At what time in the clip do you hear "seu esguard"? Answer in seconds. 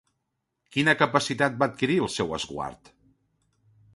2.15-2.93